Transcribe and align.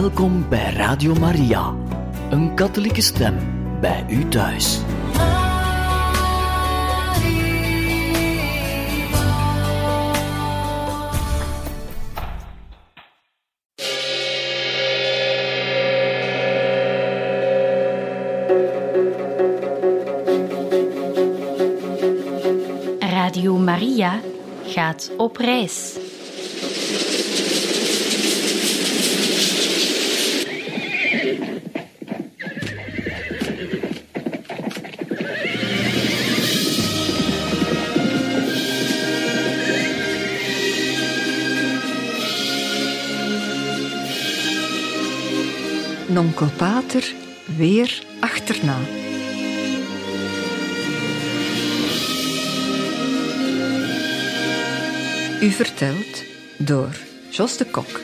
Welkom 0.00 0.48
bij 0.48 0.72
Radio 0.72 1.14
Maria, 1.14 1.74
een 2.30 2.54
katholieke 2.54 3.00
stem 3.00 3.36
bij 3.80 4.04
u 4.08 4.28
thuis. 4.28 4.80
Radio 22.98 23.56
Maria 23.56 24.20
gaat 24.66 25.10
op 25.16 25.36
reis. 25.36 26.01
Nonkel 46.12 46.48
Pater 46.56 47.14
weer 47.56 48.04
achterna. 48.20 48.78
U 55.40 55.50
vertelt 55.50 56.24
door 56.58 56.96
Jos 57.30 57.56
de 57.56 57.64
Kok. 57.64 58.00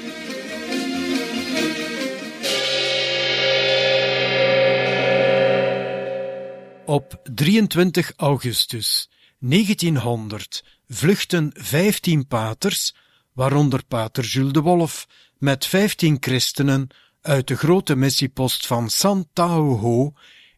Op 6.86 7.20
23 7.34 8.12
augustus 8.16 9.10
1900 9.38 10.64
vluchten 10.88 11.50
15 11.54 12.26
paters, 12.26 12.94
waaronder 13.32 13.84
pater 13.84 14.24
Jules 14.24 14.52
de 14.52 14.60
Wolf, 14.60 15.06
met 15.38 15.66
15 15.66 16.16
christenen 16.20 16.88
uit 17.28 17.48
de 17.48 17.56
grote 17.56 17.96
missiepost 17.96 18.66
van 18.66 18.90
Santauho 18.90 20.12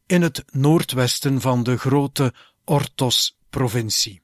in 0.07 0.23
het 0.23 0.45
noordwesten 0.51 1.41
van 1.41 1.63
de 1.63 1.77
grote 1.79 2.35
Ortos-provincie. 2.65 4.23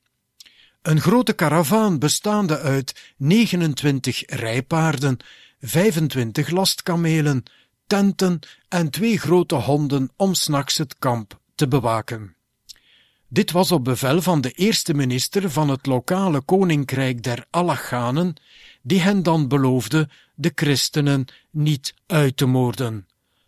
Een 0.83 1.01
grote 1.01 1.33
karavaan 1.33 1.99
bestaande 1.99 2.59
uit 2.59 3.15
29 3.17 4.23
rijpaarden, 4.27 5.17
25 5.61 6.51
lastkamelen, 6.51 7.43
tenten 7.87 8.39
en 8.69 8.91
twee 8.91 9.19
grote 9.19 9.55
honden 9.55 10.11
om 10.17 10.35
s'nachts 10.35 10.79
het 10.79 10.99
kamp 10.99 11.41
te 11.55 11.69
bewaken. 11.69 12.37
Dit 13.29 13.51
was 13.51 13.73
op 13.73 13.85
bevel 13.85 14.23
van 14.23 14.41
de 14.41 14.51
eerste 14.51 14.95
minister 14.95 15.51
van 15.51 15.69
het 15.69 15.87
lokale 15.87 16.41
koninkrijk 16.41 17.23
der 17.23 17.45
Allachanen, 17.51 18.37
die 18.87 19.01
hen 19.01 19.23
dan 19.23 19.49
beloofde 19.49 20.09
de 20.35 20.53
christenen 20.55 21.25
niet 21.51 21.95
uit 22.07 22.37
te 22.37 22.47
moorden. 22.47 23.07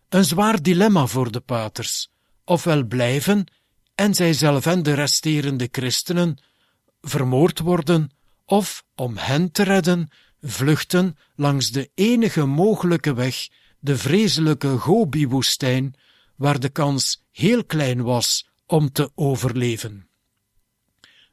Een 0.08 0.24
zwaar 0.24 0.62
dilemma 0.62 1.06
voor 1.06 1.30
de 1.32 1.40
paters, 1.40 2.10
ofwel 2.44 2.84
blijven 2.84 3.46
en 3.94 4.14
zijzelf 4.14 4.66
en 4.66 4.82
de 4.82 4.92
resterende 4.92 5.68
christenen 5.70 6.38
vermoord 7.00 7.58
worden, 7.58 8.10
of 8.44 8.84
om 8.94 9.16
hen 9.16 9.52
te 9.52 9.62
redden, 9.62 10.08
vluchten 10.42 11.16
langs 11.34 11.70
de 11.70 11.90
enige 11.94 12.44
mogelijke 12.44 13.14
weg, 13.14 13.48
de 13.78 13.98
vreselijke 13.98 14.78
Gobi-woestijn, 14.78 15.94
waar 16.36 16.60
de 16.60 16.68
kans 16.68 17.22
heel 17.32 17.64
klein 17.64 18.02
was 18.02 18.48
om 18.66 18.92
te 18.92 19.10
overleven. 19.14 20.08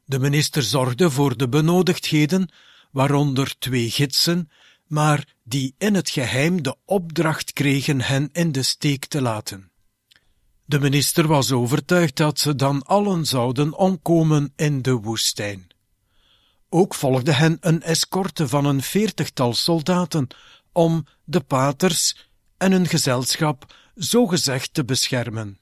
De 0.04 0.18
minister 0.18 0.62
zorgde 0.62 1.10
voor 1.10 1.36
de 1.36 1.48
benodigdheden, 1.48 2.48
waaronder 2.96 3.58
twee 3.58 3.90
gidsen, 3.90 4.50
maar 4.86 5.34
die 5.44 5.74
in 5.78 5.94
het 5.94 6.10
geheim 6.10 6.62
de 6.62 6.76
opdracht 6.84 7.52
kregen 7.52 8.00
hen 8.00 8.28
in 8.32 8.52
de 8.52 8.62
steek 8.62 9.04
te 9.04 9.22
laten. 9.22 9.70
De 10.64 10.80
minister 10.80 11.26
was 11.26 11.52
overtuigd 11.52 12.16
dat 12.16 12.38
ze 12.38 12.54
dan 12.54 12.82
allen 12.82 13.24
zouden 13.24 13.74
omkomen 13.74 14.52
in 14.56 14.82
de 14.82 14.92
woestijn. 14.92 15.66
Ook 16.68 16.94
volgde 16.94 17.32
hen 17.32 17.56
een 17.60 17.82
escorte 17.82 18.48
van 18.48 18.64
een 18.64 18.82
veertigtal 18.82 19.54
soldaten 19.54 20.26
om 20.72 21.06
de 21.24 21.40
paters 21.40 22.28
en 22.56 22.72
hun 22.72 22.86
gezelschap 22.86 23.74
zogezegd 23.94 24.74
te 24.74 24.84
beschermen. 24.84 25.58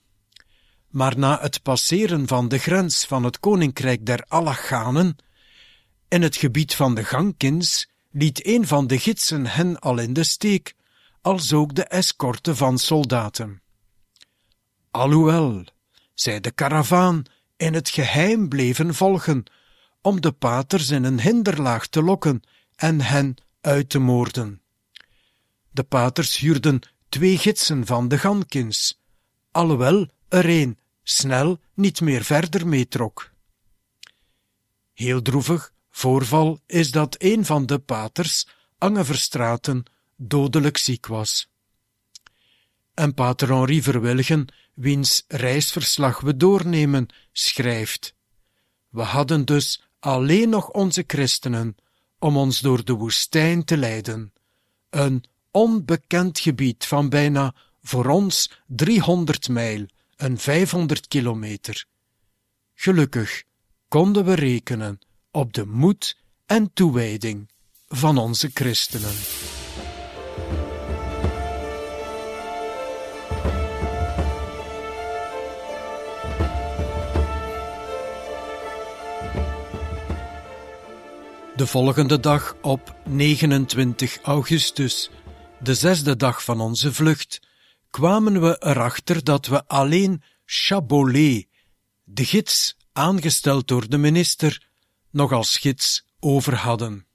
Maar 0.88 1.18
na 1.18 1.38
het 1.40 1.62
passeren 1.62 2.28
van 2.28 2.48
de 2.48 2.58
grens 2.58 3.04
van 3.04 3.24
het 3.24 3.40
koninkrijk 3.40 4.06
der 4.06 4.24
Allachanen, 4.28 5.16
in 6.14 6.22
het 6.22 6.36
gebied 6.36 6.74
van 6.74 6.94
de 6.94 7.04
Gankins, 7.04 7.90
liet 8.10 8.46
een 8.46 8.66
van 8.66 8.86
de 8.86 8.98
gidsen 8.98 9.46
hen 9.46 9.78
al 9.80 9.98
in 9.98 10.12
de 10.12 10.24
steek, 10.24 10.74
als 11.20 11.52
ook 11.52 11.74
de 11.74 11.84
escorte 11.84 12.56
van 12.56 12.78
soldaten. 12.78 13.62
Alhoewel, 14.90 15.64
zij 16.14 16.40
de 16.40 16.50
karavaan 16.50 17.22
in 17.56 17.74
het 17.74 17.88
geheim 17.88 18.48
bleven 18.48 18.94
volgen, 18.94 19.44
om 20.00 20.20
de 20.20 20.32
paters 20.32 20.90
in 20.90 21.04
een 21.04 21.20
hinderlaag 21.20 21.86
te 21.86 22.02
lokken 22.02 22.42
en 22.76 23.00
hen 23.00 23.36
uit 23.60 23.88
te 23.88 23.98
moorden. 23.98 24.62
De 25.70 25.82
paters 25.82 26.38
huurden 26.38 26.80
twee 27.08 27.38
gidsen 27.38 27.86
van 27.86 28.08
de 28.08 28.18
Gankins, 28.18 29.00
alhoewel 29.50 30.08
er 30.28 30.48
een 30.48 30.78
snel 31.02 31.60
niet 31.74 32.00
meer 32.00 32.24
verder 32.24 32.66
meetrok. 32.66 33.30
Heel 34.92 35.22
droevig 35.22 35.72
voorval 35.96 36.60
is 36.66 36.90
dat 36.90 37.16
een 37.18 37.44
van 37.44 37.66
de 37.66 37.78
paters, 37.78 38.46
Ange 38.78 39.04
Verstraten, 39.04 39.82
dodelijk 40.16 40.76
ziek 40.76 41.06
was. 41.06 41.48
En 42.94 43.14
pater 43.14 43.48
Henri 43.48 43.82
Verwilgen, 43.82 44.46
wiens 44.74 45.24
reisverslag 45.28 46.20
we 46.20 46.36
doornemen, 46.36 47.08
schrijft: 47.32 48.14
We 48.88 49.02
hadden 49.02 49.44
dus 49.44 49.82
alleen 50.00 50.48
nog 50.48 50.68
onze 50.68 51.04
christenen 51.06 51.76
om 52.18 52.36
ons 52.36 52.60
door 52.60 52.84
de 52.84 52.92
woestijn 52.92 53.64
te 53.64 53.76
leiden, 53.76 54.32
een 54.90 55.24
onbekend 55.50 56.38
gebied 56.38 56.86
van 56.86 57.08
bijna 57.08 57.54
voor 57.82 58.06
ons 58.06 58.50
300 58.66 59.48
mijl, 59.48 59.86
een 60.16 60.38
500 60.38 61.08
kilometer. 61.08 61.84
Gelukkig 62.74 63.42
konden 63.88 64.24
we 64.24 64.34
rekenen 64.34 64.98
op 65.34 65.52
de 65.52 65.66
moed 65.66 66.16
en 66.46 66.72
toewijding 66.72 67.50
van 67.88 68.18
onze 68.18 68.50
christenen. 68.54 69.14
De 81.56 81.66
volgende 81.66 82.20
dag 82.20 82.56
op 82.60 82.96
29 83.04 84.18
augustus, 84.22 85.10
de 85.60 85.74
zesde 85.74 86.16
dag 86.16 86.44
van 86.44 86.60
onze 86.60 86.92
vlucht, 86.92 87.40
kwamen 87.90 88.40
we 88.40 88.56
erachter 88.60 89.24
dat 89.24 89.46
we 89.46 89.66
alleen 89.66 90.22
Chabolet, 90.44 91.46
de 92.04 92.24
gids 92.24 92.76
aangesteld 92.92 93.68
door 93.68 93.88
de 93.88 93.98
minister, 93.98 94.72
nog 95.14 95.32
als 95.32 95.56
gids 95.56 96.06
over 96.20 96.54
hadden. 96.54 97.06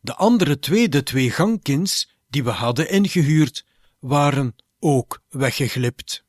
De 0.00 0.14
andere 0.14 0.58
twee, 0.58 0.88
de 0.88 1.02
twee 1.02 1.30
gangkins, 1.30 2.16
die 2.28 2.44
we 2.44 2.50
hadden 2.50 2.90
ingehuurd, 2.90 3.64
waren 3.98 4.56
ook 4.78 5.22
weggeglipt. 5.28 6.24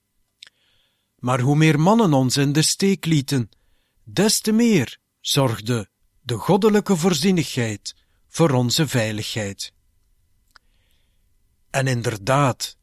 Maar 1.19 1.39
hoe 1.39 1.55
meer 1.55 1.79
mannen 1.79 2.13
ons 2.13 2.37
in 2.37 2.51
de 2.53 2.61
steek 2.61 3.05
lieten, 3.05 3.49
des 4.03 4.39
te 4.39 4.51
meer 4.51 4.97
zorgde 5.19 5.89
de 6.21 6.35
goddelijke 6.35 6.95
voorzienigheid 6.95 7.95
voor 8.27 8.51
onze 8.51 8.87
veiligheid. 8.87 9.73
En 11.69 11.87
inderdaad, 11.87 12.77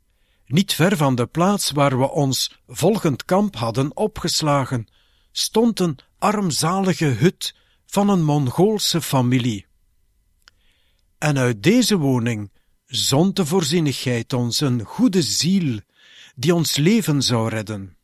niet 0.47 0.75
ver 0.75 0.97
van 0.97 1.15
de 1.15 1.27
plaats 1.27 1.71
waar 1.71 1.99
we 1.99 2.11
ons 2.11 2.61
volgend 2.67 3.25
kamp 3.25 3.57
hadden 3.57 3.97
opgeslagen, 3.97 4.89
stond 5.33 5.81
een 5.81 5.99
armzalige 6.19 7.05
hut 7.05 7.55
van 7.93 8.09
een 8.09 8.25
Mongoolse 8.25 9.03
familie. 9.03 9.67
En 11.19 11.39
uit 11.39 11.63
deze 11.63 11.97
woning 11.97 12.53
zond 12.87 13.37
de 13.37 13.47
voorzienigheid 13.47 14.33
ons 14.33 14.61
een 14.61 14.83
goede 14.83 15.23
ziel 15.23 15.81
die 16.35 16.55
ons 16.55 16.77
leven 16.77 17.23
zou 17.23 17.49
redden. 17.49 17.97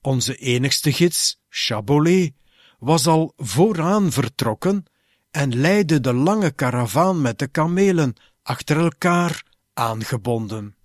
Onze 0.00 0.36
enigste 0.36 0.92
gids, 0.92 1.40
Chabolet, 1.48 2.32
was 2.78 3.06
al 3.06 3.32
vooraan 3.36 4.12
vertrokken 4.12 4.84
en 5.30 5.56
leidde 5.56 6.00
de 6.00 6.12
lange 6.12 6.50
karavaan 6.50 7.20
met 7.20 7.38
de 7.38 7.46
kamelen 7.46 8.14
achter 8.42 8.76
elkaar 8.76 9.42
aangebonden. 9.72 10.76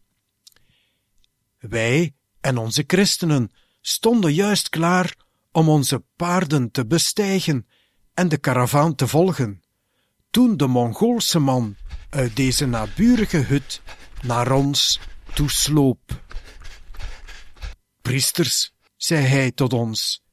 Wij 1.60 2.14
en 2.40 2.58
onze 2.58 2.84
christenen 2.88 3.52
stonden 3.82 4.34
juist 4.34 4.70
klaar 4.70 5.16
om 5.52 5.70
onze 5.70 6.04
paarden 6.16 6.72
te 6.72 6.86
bestijgen 6.86 7.68
en 8.14 8.30
de 8.30 8.38
karavaan 8.38 8.96
te 8.96 9.08
volgen, 9.08 9.62
toen 10.30 10.58
de 10.58 10.68
Mongoolse 10.68 11.40
man 11.40 11.76
uit 12.10 12.36
deze 12.36 12.66
naburige 12.66 13.38
hut 13.38 13.82
naar 14.22 14.52
ons 14.52 15.00
toesloop. 15.34 16.22
Priesters, 18.02 18.74
zei 18.98 19.26
hij 19.26 19.52
tot 19.52 19.74
ons, 19.74 20.24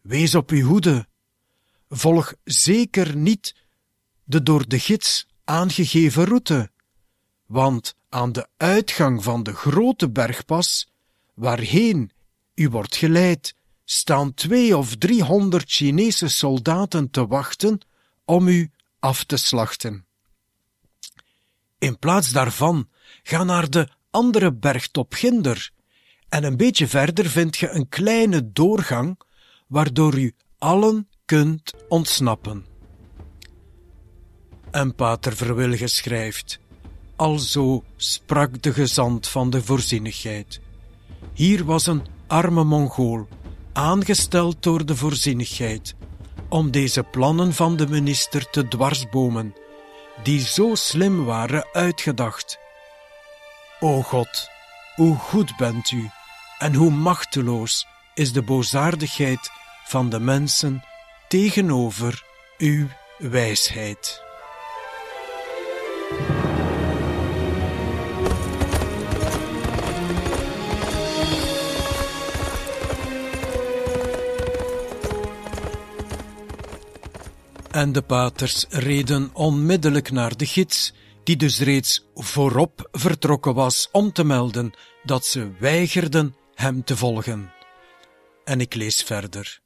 wees 0.00 0.34
op 0.34 0.50
uw 0.50 0.66
hoede, 0.66 1.06
volg 1.88 2.34
zeker 2.44 3.16
niet 3.16 3.54
de 4.24 4.42
door 4.42 4.68
de 4.68 4.78
gids 4.78 5.26
aangegeven 5.44 6.24
route, 6.24 6.70
want 7.46 7.96
aan 8.08 8.32
de 8.32 8.48
uitgang 8.56 9.24
van 9.24 9.42
de 9.42 9.52
grote 9.52 10.10
bergpas, 10.10 10.92
waarheen 11.34 12.10
u 12.54 12.68
wordt 12.68 12.96
geleid, 12.96 13.55
staan 13.88 14.34
twee 14.34 14.76
of 14.76 14.96
driehonderd 14.96 15.70
Chinese 15.70 16.28
soldaten 16.28 17.10
te 17.10 17.26
wachten 17.26 17.80
om 18.24 18.48
u 18.48 18.70
af 18.98 19.24
te 19.24 19.36
slachten. 19.36 20.06
In 21.78 21.98
plaats 21.98 22.30
daarvan 22.30 22.88
ga 23.22 23.44
naar 23.44 23.70
de 23.70 23.88
andere 24.10 24.52
bergtop 24.52 25.12
Ginder 25.12 25.70
en 26.28 26.44
een 26.44 26.56
beetje 26.56 26.88
verder 26.88 27.26
vind 27.26 27.56
je 27.56 27.70
een 27.70 27.88
kleine 27.88 28.52
doorgang 28.52 29.20
waardoor 29.66 30.18
u 30.18 30.34
allen 30.58 31.08
kunt 31.24 31.72
ontsnappen. 31.88 32.66
En 34.70 34.94
pater 34.94 35.36
Verwilge 35.36 35.86
schrijft, 35.86 36.58
alzo 37.16 37.84
sprak 37.96 38.62
de 38.62 38.72
gezant 38.72 39.28
van 39.28 39.50
de 39.50 39.62
voorzienigheid. 39.62 40.60
Hier 41.32 41.64
was 41.64 41.86
een 41.86 42.06
arme 42.26 42.64
Mongool, 42.64 43.28
aangesteld 43.76 44.62
door 44.62 44.86
de 44.86 44.96
voorzienigheid, 44.96 45.94
om 46.48 46.70
deze 46.70 47.02
plannen 47.02 47.54
van 47.54 47.76
de 47.76 47.88
minister 47.88 48.50
te 48.50 48.68
dwarsbomen, 48.68 49.54
die 50.22 50.40
zo 50.40 50.74
slim 50.74 51.24
waren 51.24 51.66
uitgedacht. 51.72 52.58
O 53.80 54.02
God, 54.02 54.48
hoe 54.94 55.16
goed 55.16 55.56
bent 55.56 55.90
u, 55.90 56.10
en 56.58 56.74
hoe 56.74 56.90
machteloos 56.90 57.86
is 58.14 58.32
de 58.32 58.42
boosaardigheid 58.42 59.50
van 59.84 60.08
de 60.10 60.20
mensen 60.20 60.84
tegenover 61.28 62.24
uw 62.58 62.86
wijsheid. 63.18 64.25
En 77.76 77.92
de 77.92 78.02
paters 78.02 78.64
reden 78.68 79.30
onmiddellijk 79.32 80.10
naar 80.10 80.36
de 80.36 80.46
gids, 80.46 80.92
die 81.24 81.36
dus 81.36 81.58
reeds 81.58 82.04
voorop 82.14 82.88
vertrokken 82.92 83.54
was 83.54 83.88
om 83.92 84.12
te 84.12 84.24
melden 84.24 84.72
dat 85.02 85.24
ze 85.24 85.52
weigerden 85.58 86.36
hem 86.54 86.84
te 86.84 86.96
volgen. 86.96 87.52
En 88.44 88.60
ik 88.60 88.74
lees 88.74 89.02
verder. 89.02 89.60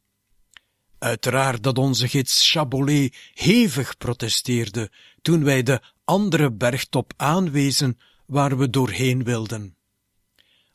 Uiteraard 0.99 1.63
dat 1.63 1.79
onze 1.79 2.09
gids 2.09 2.51
Chabolet 2.51 3.17
hevig 3.35 3.97
protesteerde 3.97 4.91
toen 5.23 5.45
wij 5.45 5.63
de 5.63 5.81
andere 6.05 6.53
bergtop 6.53 7.13
aanwezen 7.17 7.99
waar 8.27 8.59
we 8.59 8.71
doorheen 8.71 9.25
wilden. 9.25 9.77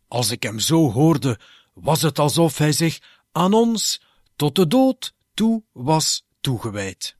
Als 0.07 0.31
ik 0.31 0.43
hem 0.43 0.59
zo 0.59 0.91
hoorde, 0.91 1.39
was 1.73 2.01
het 2.01 2.19
alsof 2.19 2.57
hij 2.57 2.71
zich 2.71 2.99
aan 3.31 3.53
ons 3.53 4.01
tot 4.35 4.55
de 4.55 4.67
dood 4.67 5.13
toe 5.33 5.63
was 5.71 6.25
toegewijd. 6.41 7.14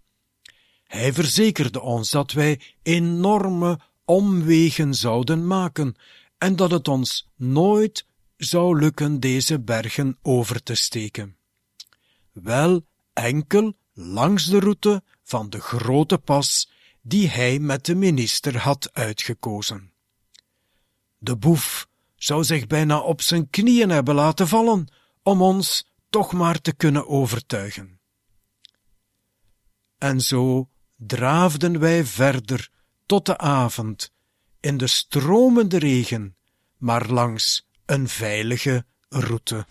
Hij 0.96 1.14
verzekerde 1.14 1.82
ons 1.82 2.10
dat 2.10 2.32
wij 2.32 2.62
enorme 2.82 3.80
omwegen 4.06 4.94
zouden 4.94 5.48
maken 5.48 5.96
en 6.38 6.56
dat 6.56 6.72
het 6.72 6.88
ons 6.88 7.30
nooit 7.36 8.06
zou 8.38 8.80
lukken 8.80 9.20
deze 9.20 9.60
bergen 9.60 10.18
over 10.22 10.64
te 10.64 10.76
steken. 10.76 11.38
Wel 12.32 12.86
enkel 13.14 13.74
langs 13.94 14.46
de 14.46 14.60
route 14.60 15.04
van 15.24 15.50
de 15.50 15.60
grote 15.60 16.18
pas 16.18 16.72
die 17.02 17.30
hij 17.30 17.60
met 17.60 17.86
de 17.86 17.96
minister 17.96 18.58
had 18.58 18.94
uitgekozen. 18.94 19.94
De 21.18 21.38
boef 21.38 21.88
zou 22.16 22.44
zich 22.44 22.68
bijna 22.68 23.00
op 23.00 23.22
zijn 23.22 23.50
knieën 23.50 23.90
hebben 23.90 24.16
laten 24.16 24.48
vallen 24.48 24.88
om 25.24 25.42
ons 25.42 25.92
toch 26.10 26.34
maar 26.34 26.62
te 26.62 26.74
kunnen 26.74 27.08
overtuigen. 27.08 28.00
En 29.98 30.22
zo 30.22 30.70
draafden 30.98 31.80
wij 31.80 32.06
verder 32.06 32.70
tot 33.06 33.26
de 33.26 33.38
avond 33.38 34.14
in 34.60 34.78
de 34.78 34.88
stromende 34.88 35.80
regen, 35.80 36.36
maar 36.78 37.10
langs 37.10 37.68
een 37.86 38.08
veilige 38.08 38.86
route. 39.10 39.66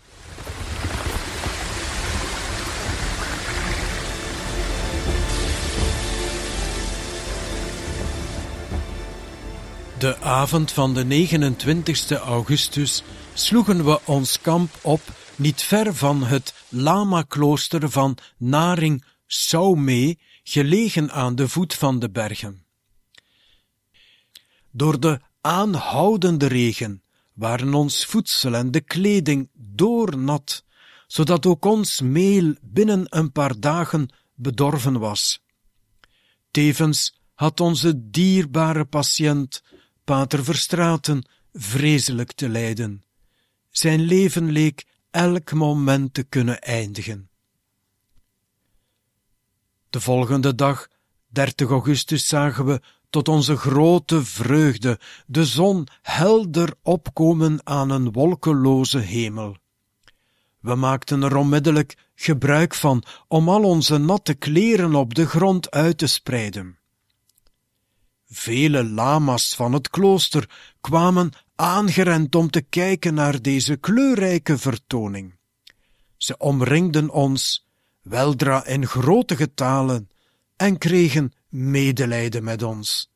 De 9.97 10.17
avond 10.19 10.71
van 10.71 10.93
de 10.93 11.05
29 11.05 12.11
augustus 12.19 13.03
sloegen 13.33 13.85
we 13.85 13.99
ons 14.05 14.41
kamp 14.41 14.75
op 14.81 15.01
niet 15.35 15.61
ver 15.61 15.95
van 15.95 16.23
het 16.23 16.53
lama-klooster 16.69 17.89
van 17.89 18.17
Naring 18.37 19.03
Saume, 19.25 20.17
gelegen 20.47 21.11
aan 21.11 21.35
de 21.35 21.47
voet 21.49 21.73
van 21.73 21.99
de 21.99 22.09
bergen. 22.09 22.65
Door 24.71 24.99
de 24.99 25.19
aanhoudende 25.41 26.45
regen 26.45 27.03
waren 27.33 27.73
ons 27.73 28.05
voedsel 28.05 28.55
en 28.55 28.71
de 28.71 28.81
kleding 28.81 29.49
doornat, 29.53 30.63
zodat 31.07 31.45
ook 31.45 31.65
ons 31.65 32.01
meel 32.01 32.55
binnen 32.61 33.05
een 33.09 33.31
paar 33.31 33.59
dagen 33.59 34.09
bedorven 34.33 34.99
was. 34.99 35.43
Tevens 36.51 37.19
had 37.33 37.59
onze 37.59 38.09
dierbare 38.09 38.85
patiënt, 38.85 39.63
Pater 40.03 40.43
Verstraten, 40.43 41.27
vreselijk 41.53 42.31
te 42.31 42.49
lijden. 42.49 43.03
Zijn 43.69 44.01
leven 44.01 44.51
leek 44.51 44.85
elk 45.11 45.53
moment 45.53 46.13
te 46.13 46.23
kunnen 46.23 46.61
eindigen. 46.61 47.29
De 49.95 50.01
volgende 50.01 50.55
dag, 50.55 50.87
30 51.27 51.69
augustus, 51.69 52.27
zagen 52.27 52.65
we 52.65 52.81
tot 53.09 53.27
onze 53.27 53.55
grote 53.55 54.25
vreugde 54.25 54.99
de 55.25 55.45
zon 55.45 55.87
helder 56.01 56.73
opkomen 56.81 57.59
aan 57.63 57.89
een 57.89 58.11
wolkeloze 58.11 58.97
hemel. 58.97 59.57
We 60.59 60.75
maakten 60.75 61.23
er 61.23 61.35
onmiddellijk 61.35 61.97
gebruik 62.15 62.73
van 62.73 63.03
om 63.27 63.49
al 63.49 63.63
onze 63.63 63.97
natte 63.97 64.33
kleren 64.33 64.95
op 64.95 65.13
de 65.13 65.25
grond 65.25 65.71
uit 65.71 65.97
te 65.97 66.07
spreiden. 66.07 66.77
Vele 68.25 68.83
lama's 68.83 69.55
van 69.55 69.73
het 69.73 69.89
klooster 69.89 70.49
kwamen 70.81 71.31
aangerend 71.55 72.35
om 72.35 72.49
te 72.49 72.61
kijken 72.61 73.13
naar 73.13 73.41
deze 73.41 73.75
kleurrijke 73.75 74.57
vertoning. 74.57 75.35
Ze 76.17 76.37
omringden 76.37 77.09
ons, 77.09 77.64
weldra 78.05 78.65
in 78.65 78.85
grote 78.85 79.35
getalen, 79.35 80.09
en 80.55 80.77
kregen 80.77 81.33
medelijden 81.49 82.43
met 82.43 82.63
ons. 82.63 83.11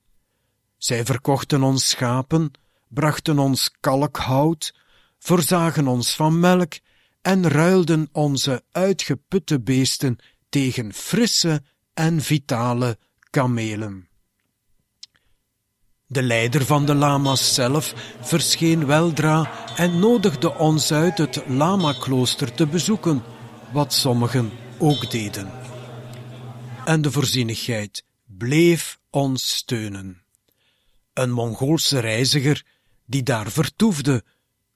Zij 0.77 1.05
verkochten 1.05 1.63
ons 1.63 1.89
schapen, 1.89 2.51
brachten 2.87 3.39
ons 3.39 3.71
kalkhout, 3.79 4.75
voorzagen 5.19 5.87
ons 5.87 6.15
van 6.15 6.39
melk 6.39 6.73
en 7.21 7.47
ruilden 7.47 8.09
onze 8.11 8.63
uitgeputte 8.71 9.59
beesten 9.59 10.17
tegen 10.49 10.93
frisse 10.93 11.61
en 11.93 12.21
vitale 12.21 12.97
kamelen. 13.29 14.07
De 16.07 16.23
leider 16.23 16.65
van 16.65 16.85
de 16.85 16.95
lama's 16.95 17.53
zelf 17.53 17.93
verscheen 18.21 18.85
weldra 18.85 19.51
en 19.75 19.99
nodigde 19.99 20.55
ons 20.55 20.91
uit 20.91 21.17
het 21.17 21.43
lama-klooster 21.47 22.53
te 22.53 22.67
bezoeken, 22.67 23.23
wat 23.71 23.93
sommigen 23.93 24.51
ook 24.79 25.11
deden. 25.11 25.51
En 26.85 27.01
de 27.01 27.11
voorzienigheid 27.11 28.03
bleef 28.25 28.99
ons 29.09 29.55
steunen. 29.55 30.23
Een 31.13 31.31
Mongoolse 31.31 31.99
reiziger, 31.99 32.65
die 33.05 33.23
daar 33.23 33.51
vertoefde, 33.51 34.23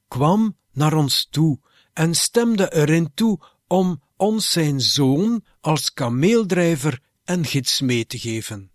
kwam 0.08 0.58
naar 0.72 0.94
ons 0.94 1.28
toe 1.30 1.60
en 1.94 2.16
stemde 2.16 2.74
erin 2.74 3.12
toe 3.14 3.40
om 3.68 4.02
ons 4.18 4.52
zijn 4.52 4.82
zoon 4.82 5.44
als 5.62 5.94
kameeldrijver 5.94 7.00
en 7.24 7.46
gids 7.46 7.82
mee 7.82 8.06
te 8.06 8.20
geven. 8.20 8.72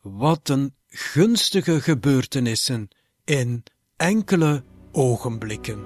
Wat 0.00 0.48
een 0.48 0.74
gunstige 0.88 1.80
gebeurtenissen 1.80 2.88
in 3.24 3.62
enkele 3.96 4.64
ogenblikken. 4.92 5.84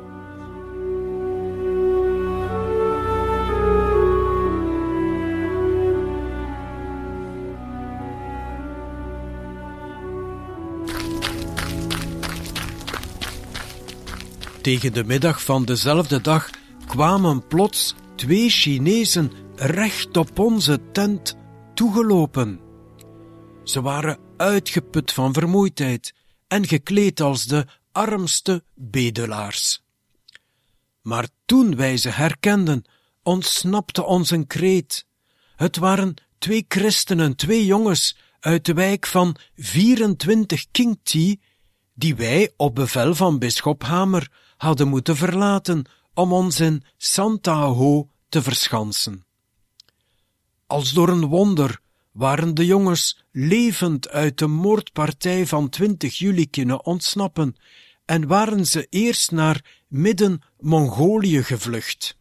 Tegen 14.61 14.93
de 14.93 15.05
middag 15.05 15.43
van 15.43 15.65
dezelfde 15.65 16.21
dag 16.21 16.51
kwamen 16.87 17.47
plots 17.47 17.95
twee 18.17 18.51
Chinezen 18.51 19.33
recht 19.57 20.17
op 20.17 20.39
onze 20.39 20.81
tent 20.93 21.37
toegelopen. 21.75 22.61
Ze 23.65 23.83
waren 23.83 24.19
uitgeput 24.37 25.13
van 25.13 25.33
vermoeidheid 25.33 26.15
en 26.49 26.67
gekleed 26.67 27.21
als 27.21 27.47
de 27.47 27.67
armste 27.93 28.63
bedelaars. 28.75 29.83
Maar 31.03 31.29
toen 31.47 31.77
wij 31.77 31.97
ze 31.97 32.09
herkenden, 32.09 32.85
ontsnapte 33.23 34.05
ons 34.05 34.31
een 34.31 34.47
kreet. 34.47 35.07
Het 35.57 35.77
waren 35.77 36.15
twee 36.39 36.65
christenen, 36.69 37.37
twee 37.37 37.67
jongens 37.67 38.17
uit 38.41 38.65
de 38.65 38.75
wijk 38.75 39.07
van 39.07 39.37
24 39.57 40.65
Ti, 41.03 41.41
die 41.95 42.17
wij 42.17 42.53
op 42.57 42.75
bevel 42.75 43.15
van 43.15 43.39
bisschop 43.39 43.83
Hamer 43.83 44.31
hadden 44.59 44.89
moeten 44.89 45.17
verlaten 45.17 45.85
om 46.15 46.33
ons 46.33 46.61
in 46.61 46.83
Santa 46.97 47.65
Ho 47.65 48.09
te 48.29 48.43
verschansen. 48.43 49.25
Als 50.67 50.93
door 50.93 51.09
een 51.09 51.27
wonder 51.27 51.81
waren 52.13 52.55
de 52.55 52.67
jongens 52.67 53.25
levend 53.33 54.09
uit 54.09 54.39
de 54.39 54.47
moordpartij 54.47 55.47
van 55.47 55.69
20 55.69 56.19
juli 56.19 56.51
kunnen 56.51 56.85
ontsnappen 56.85 57.57
en 58.05 58.27
waren 58.27 58.67
ze 58.67 58.87
eerst 58.91 59.31
naar 59.31 59.85
midden-Mongolië 59.89 61.43
gevlucht. 61.43 62.18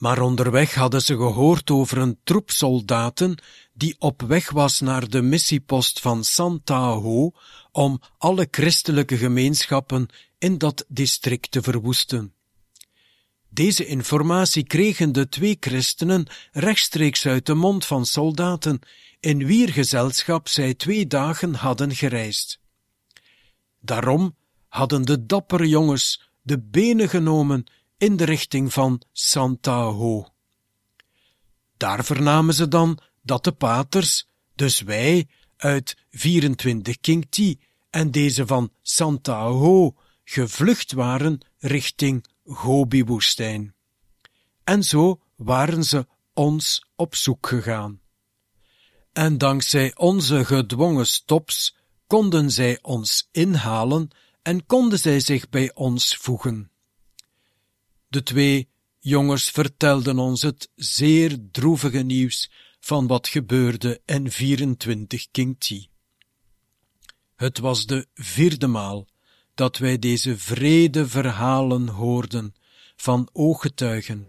Maar 0.00 0.20
onderweg 0.20 0.74
hadden 0.74 1.02
ze 1.02 1.16
gehoord 1.16 1.70
over 1.70 1.98
een 1.98 2.18
troep 2.24 2.50
soldaten 2.50 3.38
die 3.72 3.96
op 3.98 4.22
weg 4.22 4.50
was 4.50 4.80
naar 4.80 5.08
de 5.08 5.22
missiepost 5.22 6.00
van 6.00 6.24
Santa 6.24 6.88
Ho 6.88 7.32
om 7.72 8.00
alle 8.18 8.48
christelijke 8.50 9.16
gemeenschappen 9.16 10.08
in 10.38 10.58
dat 10.58 10.84
district 10.88 11.50
te 11.50 11.62
verwoesten. 11.62 12.34
Deze 13.48 13.86
informatie 13.86 14.64
kregen 14.64 15.12
de 15.12 15.28
twee 15.28 15.56
christenen 15.60 16.26
rechtstreeks 16.52 17.26
uit 17.26 17.46
de 17.46 17.54
mond 17.54 17.86
van 17.86 18.06
soldaten, 18.06 18.78
in 19.20 19.46
wier 19.46 19.68
gezelschap 19.68 20.48
zij 20.48 20.74
twee 20.74 21.06
dagen 21.06 21.54
hadden 21.54 21.94
gereisd. 21.94 22.60
Daarom 23.80 24.36
hadden 24.68 25.02
de 25.02 25.26
dappere 25.26 25.68
jongens 25.68 26.30
de 26.42 26.58
benen 26.58 27.08
genomen 27.08 27.64
in 28.00 28.16
de 28.16 28.24
richting 28.24 28.72
van 28.72 29.02
Santa 29.12 29.82
Ho. 29.82 30.26
Daar 31.76 32.04
vernamen 32.04 32.54
ze 32.54 32.68
dan 32.68 32.98
dat 33.22 33.44
de 33.44 33.52
paters, 33.52 34.28
dus 34.54 34.80
wij, 34.80 35.28
uit 35.56 35.96
24 36.10 37.00
King 37.00 37.26
T 37.30 37.56
en 37.90 38.10
deze 38.10 38.46
van 38.46 38.72
Santa 38.82 39.46
Ho, 39.46 39.94
gevlucht 40.24 40.92
waren 40.92 41.40
richting 41.58 42.26
Gobi-woestijn. 42.44 43.74
En 44.64 44.82
zo 44.84 45.20
waren 45.36 45.84
ze 45.84 46.06
ons 46.34 46.86
op 46.96 47.14
zoek 47.14 47.46
gegaan. 47.46 48.00
En 49.12 49.38
dankzij 49.38 49.96
onze 49.96 50.44
gedwongen 50.44 51.06
stops 51.06 51.76
konden 52.06 52.50
zij 52.50 52.78
ons 52.82 53.28
inhalen 53.32 54.10
en 54.42 54.66
konden 54.66 54.98
zij 54.98 55.20
zich 55.20 55.48
bij 55.48 55.74
ons 55.74 56.16
voegen. 56.16 56.70
De 58.10 58.22
twee 58.22 58.68
jongens 58.98 59.50
vertelden 59.50 60.18
ons 60.18 60.42
het 60.42 60.70
zeer 60.74 61.38
droevige 61.50 61.98
nieuws 61.98 62.50
van 62.80 63.06
wat 63.06 63.28
gebeurde 63.28 64.00
in 64.04 64.30
24 64.30 65.26
King 65.30 65.58
T. 65.58 65.88
Het 67.36 67.58
was 67.58 67.86
de 67.86 68.06
vierde 68.14 68.66
maal 68.66 69.06
dat 69.54 69.78
wij 69.78 69.98
deze 69.98 70.38
vrede 70.38 71.08
verhalen 71.08 71.88
hoorden 71.88 72.54
van 72.96 73.28
ooggetuigen, 73.32 74.26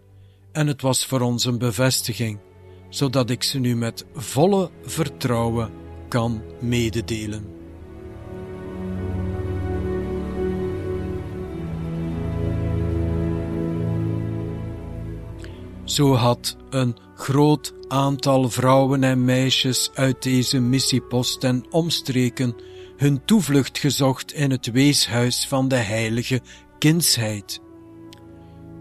en 0.52 0.66
het 0.66 0.82
was 0.82 1.06
voor 1.06 1.20
ons 1.20 1.44
een 1.44 1.58
bevestiging, 1.58 2.40
zodat 2.88 3.30
ik 3.30 3.42
ze 3.42 3.58
nu 3.58 3.76
met 3.76 4.04
volle 4.14 4.70
vertrouwen 4.82 5.72
kan 6.08 6.42
mededelen. 6.60 7.61
Zo 15.92 16.14
had 16.14 16.56
een 16.70 16.96
groot 17.14 17.74
aantal 17.88 18.50
vrouwen 18.50 19.04
en 19.04 19.24
meisjes 19.24 19.90
uit 19.94 20.22
deze 20.22 20.60
missiepost 20.60 21.44
en 21.44 21.64
omstreken 21.70 22.54
hun 22.96 23.24
toevlucht 23.24 23.78
gezocht 23.78 24.32
in 24.32 24.50
het 24.50 24.70
weeshuis 24.70 25.46
van 25.46 25.68
de 25.68 25.76
heilige 25.76 26.40
kindsheid. 26.78 27.60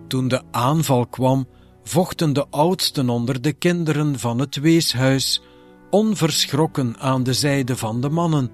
Toen 0.07 0.27
de 0.27 0.41
aanval 0.51 1.07
kwam, 1.07 1.47
vochten 1.83 2.33
de 2.33 2.45
oudsten 2.49 3.09
onder 3.09 3.41
de 3.41 3.53
kinderen 3.53 4.19
van 4.19 4.39
het 4.39 4.55
weeshuis 4.55 5.41
onverschrokken 5.89 6.95
aan 6.99 7.23
de 7.23 7.33
zijde 7.33 7.77
van 7.77 8.01
de 8.01 8.09
mannen, 8.09 8.51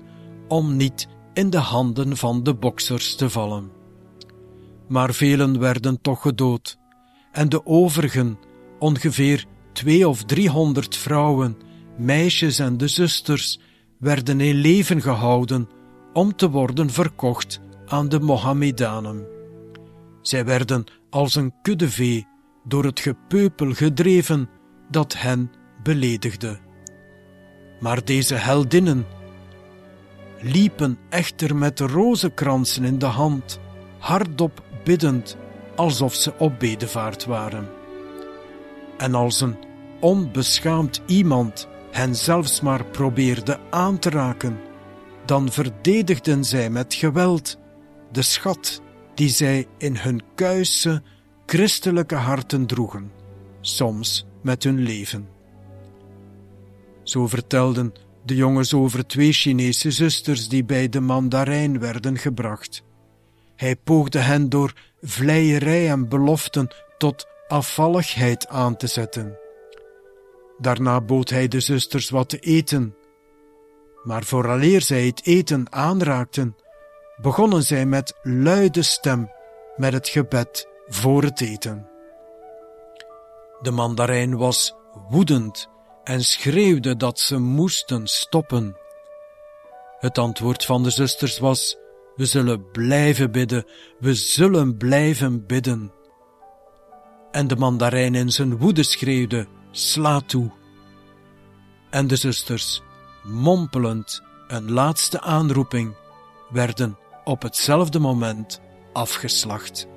om 0.48 0.76
niet 0.76 1.08
in 1.34 1.50
de 1.50 1.60
handen 1.60 2.18
van 2.18 2.44
de 2.44 2.56
boksers 2.56 3.16
te 3.16 3.30
vallen. 3.30 3.72
Maar 4.88 5.14
velen 5.14 5.60
werden 5.60 6.02
toch 6.02 6.22
gedood, 6.22 6.78
en 7.32 7.50
de 7.50 7.66
overigen, 7.66 8.38
ongeveer 8.80 9.46
twee 9.74 10.08
of 10.08 10.24
driehonderd 10.24 10.96
vrouwen, 10.96 11.58
meisjes 11.98 12.60
en 12.60 12.78
de 12.78 12.88
zusters, 12.88 13.60
werden 14.00 14.42
in 14.42 14.56
leven 14.56 15.02
gehouden 15.02 15.70
om 16.14 16.36
te 16.36 16.50
worden 16.50 16.90
verkocht 16.90 17.62
aan 17.86 18.10
de 18.10 18.20
Mohammedanen. 18.20 19.26
Zij 20.22 20.46
werden 20.46 20.84
als 21.10 21.36
een 21.36 21.54
kudde 21.62 21.90
vee 21.90 22.28
door 22.64 22.84
het 22.84 23.00
gepeupel 23.00 23.74
gedreven 23.74 24.50
dat 24.90 25.18
hen 25.18 25.52
beledigde. 25.84 26.60
Maar 27.80 28.06
deze 28.06 28.36
heldinnen 28.36 29.06
liepen 30.42 30.98
echter 31.10 31.56
met 31.56 31.80
rozenkransen 31.80 32.84
in 32.84 33.00
de 33.00 33.06
hand, 33.06 33.60
hardop 33.98 34.64
biddend, 34.84 35.38
alsof 35.76 36.14
ze 36.14 36.34
op 36.38 36.60
bedevaart 36.60 37.26
waren. 37.26 37.77
En 38.98 39.16
als 39.16 39.42
een 39.42 39.56
onbeschaamd 40.00 41.02
iemand 41.06 41.68
hen 41.92 42.16
zelfs 42.16 42.62
maar 42.62 42.86
probeerde 42.86 43.60
aan 43.70 44.00
te 44.00 44.10
raken, 44.10 44.60
dan 45.26 45.52
verdedigden 45.52 46.44
zij 46.44 46.70
met 46.70 46.94
geweld 46.94 47.58
de 48.12 48.22
schat 48.22 48.82
die 49.14 49.30
zij 49.30 49.68
in 49.78 49.98
hun 49.98 50.22
kuisse, 50.36 51.02
christelijke 51.46 52.16
harten 52.16 52.66
droegen, 52.66 53.12
soms 53.62 54.26
met 54.42 54.64
hun 54.64 54.80
leven. 54.80 55.28
Zo 57.04 57.28
vertelden 57.28 57.94
de 58.26 58.36
jongens 58.36 58.74
over 58.74 59.08
twee 59.08 59.32
Chinese 59.32 59.92
zusters 59.92 60.50
die 60.50 60.64
bij 60.64 60.90
de 60.90 61.00
mandarijn 61.00 61.80
werden 61.80 62.18
gebracht. 62.18 62.84
Hij 63.56 63.76
poogde 63.76 64.20
hen 64.20 64.50
door 64.50 64.74
vleierij 65.02 65.90
en 65.90 66.10
beloften 66.10 66.68
tot 66.98 67.28
afvalligheid 67.48 68.48
aan 68.48 68.76
te 68.76 68.88
zetten. 68.88 69.40
Daarna 70.58 71.02
bood 71.02 71.30
hij 71.30 71.48
de 71.48 71.60
zusters 71.60 72.10
wat 72.10 72.30
te 72.30 72.40
eten. 72.40 72.96
Maar 74.04 74.24
vooraleer 74.24 74.82
zij 74.82 75.06
het 75.06 75.26
eten 75.26 75.66
aanraakten, 75.70 76.56
begonnen 77.22 77.64
zij 77.64 77.86
met 77.86 78.14
luide 78.22 78.84
stem 78.84 79.32
met 79.76 79.94
het 79.94 80.10
gebed 80.10 80.68
voor 80.88 81.24
het 81.24 81.42
eten. 81.42 81.90
De 83.62 83.72
mandarijn 83.72 84.38
was 84.38 84.76
woedend 85.10 85.70
en 86.04 86.24
schreeuwde 86.24 86.96
dat 86.96 87.20
ze 87.20 87.38
moesten 87.38 88.08
stoppen. 88.08 88.78
Het 90.00 90.18
antwoord 90.18 90.66
van 90.66 90.84
de 90.84 90.90
zusters 90.90 91.40
was: 91.40 91.78
We 92.16 92.26
zullen 92.26 92.72
blijven 92.72 93.32
bidden, 93.32 93.66
we 94.00 94.14
zullen 94.14 94.78
blijven 94.78 95.46
bidden. 95.46 95.92
En 97.32 97.48
de 97.48 97.56
mandarijn 97.56 98.16
in 98.16 98.32
zijn 98.32 98.58
woede 98.58 98.84
schreeuwde: 98.84 99.48
Sla 99.72 100.20
toe. 100.20 100.52
En 101.90 102.08
de 102.08 102.16
zusters, 102.16 102.82
mompelend 103.24 104.22
een 104.48 104.72
laatste 104.72 105.22
aanroeping, 105.22 105.96
werden 106.50 106.98
op 107.24 107.42
hetzelfde 107.42 108.00
moment 108.00 108.62
afgeslacht. 108.94 109.88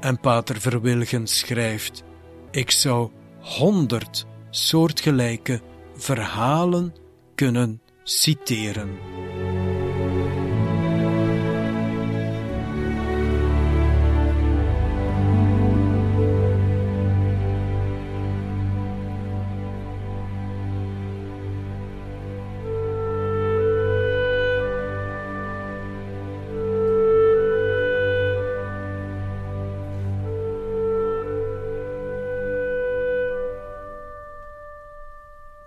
En 0.00 0.20
Pater 0.20 0.60
Verwilgen 0.60 1.26
schrijft: 1.26 2.02
Ik 2.50 2.70
zou 2.70 3.10
honderd 3.40 4.26
soortgelijke 4.50 5.60
verhalen 5.96 6.94
kunnen 7.34 7.80
citeren. 8.02 9.15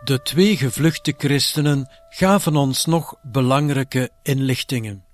De 0.10 0.22
twee 0.22 0.58
gevluchte 0.58 1.14
christenen 1.18 1.90
gaven 2.10 2.56
ons 2.56 2.86
nog 2.86 3.16
belangrijke 3.22 4.10
inlichtingen. 4.24 5.06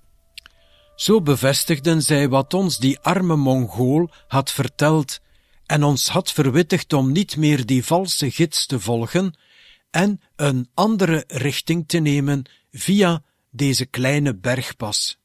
Zo 0.94 1.22
bevestigden 1.22 2.02
zij 2.02 2.28
wat 2.28 2.54
ons 2.54 2.78
die 2.78 2.98
arme 3.00 3.36
Mongool 3.36 4.10
had 4.26 4.52
verteld 4.52 5.20
en 5.66 5.82
ons 5.82 6.08
had 6.08 6.32
verwittigd 6.32 6.92
om 6.92 7.12
niet 7.12 7.36
meer 7.36 7.66
die 7.66 7.84
valse 7.84 8.30
gids 8.30 8.66
te 8.66 8.80
volgen 8.80 9.38
en 9.90 10.20
een 10.36 10.68
andere 10.74 11.24
richting 11.26 11.88
te 11.88 11.98
nemen 11.98 12.42
via 12.70 13.22
deze 13.50 13.86
kleine 13.86 14.36
bergpas. 14.36 15.18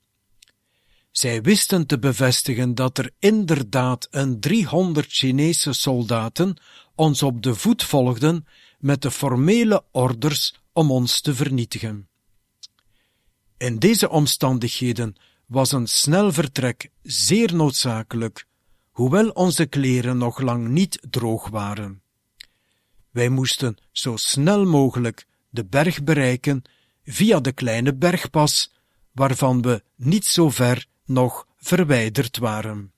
Zij 1.12 1.42
wisten 1.42 1.88
te 1.88 2.00
bevestigen 2.00 2.76
dat 2.76 2.98
er 2.98 3.12
inderdaad 3.20 4.08
een 4.10 4.40
driehonderd 4.40 5.12
Chinese 5.12 5.74
soldaten 5.74 6.58
ons 6.96 7.24
op 7.24 7.42
de 7.44 7.56
voet 7.56 7.84
volgden 7.84 8.46
met 8.82 9.02
de 9.02 9.12
formele 9.12 9.84
orders 9.92 10.62
om 10.74 10.92
ons 10.92 11.22
te 11.22 11.36
vernietigen. 11.36 12.08
In 13.58 13.80
deze 13.80 14.10
omstandigheden 14.10 15.16
was 15.46 15.72
een 15.72 15.88
snel 15.88 16.32
vertrek 16.32 16.90
zeer 17.02 17.56
noodzakelijk, 17.56 18.46
hoewel 18.92 19.30
onze 19.30 19.66
kleren 19.66 20.18
nog 20.18 20.40
lang 20.40 20.68
niet 20.68 21.00
droog 21.10 21.50
waren. 21.50 22.02
Wij 23.12 23.30
moesten 23.30 23.78
zo 23.92 24.16
snel 24.16 24.66
mogelijk 24.66 25.28
de 25.50 25.66
berg 25.66 26.04
bereiken 26.04 26.62
via 27.04 27.40
de 27.40 27.52
kleine 27.52 27.96
bergpas, 27.96 28.74
waarvan 29.12 29.62
we 29.62 29.84
niet 29.96 30.26
zo 30.26 30.50
ver 30.50 30.86
nog 31.06 31.48
verwijderd 31.58 32.38
waren. 32.38 32.94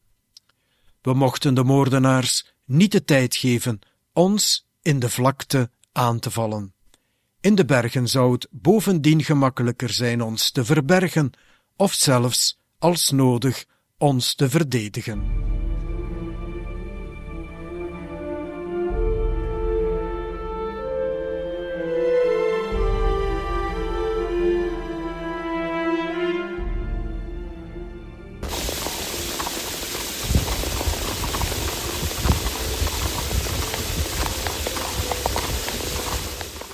We 1.02 1.14
mochten 1.14 1.54
de 1.54 1.64
moordenaars 1.64 2.54
niet 2.66 2.92
de 2.92 3.04
tijd 3.04 3.36
geven 3.36 3.80
ons 4.14 4.68
in 4.84 5.00
de 5.00 5.10
vlakte 5.10 5.70
aan 5.92 6.20
te 6.20 6.32
vallen. 6.32 6.74
In 7.42 7.56
de 7.56 7.66
bergen 7.66 8.08
zou 8.08 8.32
het 8.32 8.48
bovendien 8.52 9.24
gemakkelijker 9.24 9.90
zijn 9.90 10.22
ons 10.22 10.52
te 10.52 10.66
verbergen, 10.66 11.32
of 11.76 11.94
zelfs, 11.94 12.60
als 12.80 13.10
nodig, 13.10 13.66
ons 13.98 14.36
te 14.36 14.50
verdedigen. 14.50 15.24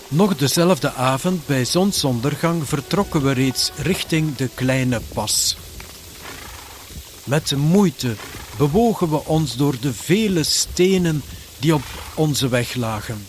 Nog 0.09 0.35
dezelfde 0.35 0.93
avond 0.93 1.45
bij 1.45 1.65
zonsondergang 1.65 2.67
vertrokken 2.67 3.23
we 3.23 3.31
reeds 3.31 3.71
richting 3.77 4.35
de 4.35 4.49
kleine 4.55 5.01
pas. 5.13 5.57
Met 7.23 7.55
moeite 7.55 8.15
bewogen 8.57 9.09
we 9.09 9.25
ons 9.25 9.55
door 9.55 9.79
de 9.79 9.93
vele 9.93 10.43
stenen 10.43 11.21
die 11.59 11.73
op 11.73 11.83
onze 12.15 12.47
weg 12.47 12.75
lagen. 12.75 13.25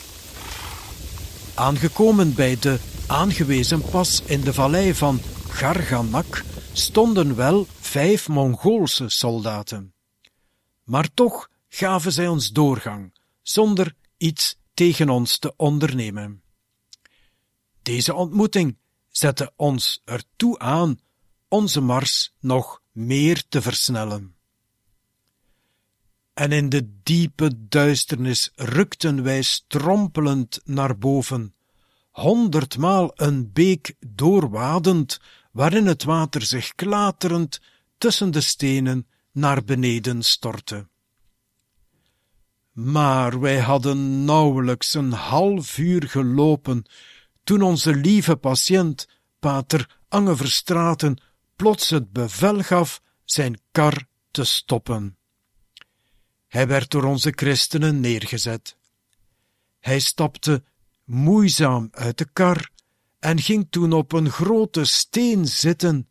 Aangekomen 1.55 2.35
bij 2.35 2.57
de 2.61 2.79
aangewezen 3.07 3.83
pas 3.83 4.23
in 4.23 4.41
de 4.41 4.53
vallei 4.53 4.95
van 4.95 5.21
Garganak 5.49 6.45
stonden 6.73 7.37
wel 7.37 7.67
vijf 7.81 8.29
Mongoolse 8.29 9.09
soldaten. 9.09 9.95
Maar 10.85 11.09
toch 11.15 11.49
gaven 11.69 12.13
zij 12.13 12.29
ons 12.29 12.51
doorgang, 12.51 13.13
zonder 13.43 13.95
iets 14.17 14.57
tegen 14.75 15.09
ons 15.09 15.39
te 15.39 15.53
ondernemen. 15.57 16.40
Deze 17.91 18.15
ontmoeting 18.15 18.77
zette 19.09 19.53
ons 19.57 20.03
ertoe 20.05 20.59
aan 20.59 20.99
onze 21.49 21.81
mars 21.81 22.35
nog 22.41 22.83
meer 22.93 23.45
te 23.49 23.63
versnellen. 23.63 24.35
En 26.35 26.53
in 26.53 26.69
de 26.69 27.01
diepe 27.03 27.69
duisternis 27.69 28.51
rukten 28.55 29.23
wij 29.23 29.43
strompelend 29.43 30.61
naar 30.65 30.99
boven, 30.99 31.55
honderdmaal 32.11 33.11
een 33.15 33.53
beek 33.53 33.95
doorwadend, 34.07 35.21
waarin 35.53 35.87
het 35.87 36.05
water 36.05 36.43
zich 36.43 36.75
klaterend 36.75 37.61
tussen 37.99 38.31
de 38.31 38.41
stenen 38.41 39.07
naar 39.33 39.65
beneden 39.65 40.23
stortte. 40.23 40.89
Maar 42.73 43.41
wij 43.41 43.59
hadden 43.59 44.25
nauwelijks 44.25 44.95
een 44.95 45.13
half 45.13 45.79
uur 45.79 46.09
gelopen 46.09 46.85
toen 47.51 47.63
onze 47.63 47.95
lieve 47.95 48.37
patiënt, 48.37 49.09
pater 49.39 49.99
Ange 50.09 50.37
Verstraten, 50.37 51.21
plots 51.57 51.91
het 51.91 52.13
bevel 52.13 52.63
gaf 52.63 53.03
zijn 53.25 53.61
kar 53.71 54.07
te 54.31 54.45
stoppen. 54.45 55.17
Hij 56.47 56.67
werd 56.67 56.91
door 56.91 57.05
onze 57.05 57.33
christenen 57.35 58.01
neergezet. 58.01 58.77
Hij 59.81 59.99
stapte 59.99 60.63
moeizaam 61.05 61.89
uit 61.91 62.19
de 62.19 62.29
kar 62.33 62.71
en 63.19 63.41
ging 63.41 63.67
toen 63.71 63.93
op 63.93 64.13
een 64.13 64.31
grote 64.31 64.85
steen 64.85 65.47
zitten 65.47 66.09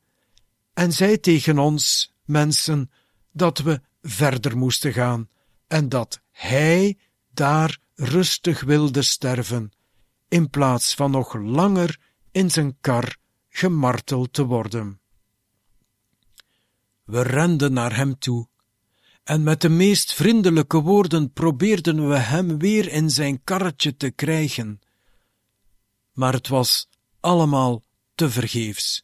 en 0.73 0.93
zei 0.93 1.19
tegen 1.19 1.59
ons, 1.59 2.13
mensen, 2.25 2.91
dat 3.31 3.57
we 3.57 3.81
verder 4.01 4.57
moesten 4.57 4.93
gaan 4.93 5.29
en 5.67 5.89
dat 5.89 6.21
hij 6.31 6.97
daar 7.33 7.77
rustig 7.95 8.61
wilde 8.61 9.01
sterven 9.01 9.71
in 10.29 10.49
plaats 10.49 10.93
van 10.93 11.11
nog 11.11 11.33
langer 11.33 11.99
in 12.31 12.51
zijn 12.51 12.77
kar 12.81 13.17
gemarteld 13.49 14.33
te 14.33 14.45
worden. 14.45 14.99
We 17.03 17.21
renden 17.21 17.73
naar 17.73 17.95
hem 17.95 18.19
toe, 18.19 18.47
en 19.23 19.43
met 19.43 19.61
de 19.61 19.69
meest 19.69 20.13
vriendelijke 20.13 20.81
woorden 20.81 21.31
probeerden 21.33 22.09
we 22.09 22.17
hem 22.17 22.57
weer 22.57 22.87
in 22.91 23.09
zijn 23.09 23.43
karretje 23.43 23.95
te 23.95 24.11
krijgen. 24.11 24.79
Maar 26.13 26.33
het 26.33 26.47
was 26.47 26.87
allemaal 27.19 27.83
te 28.15 28.29
vergeefs. 28.29 29.03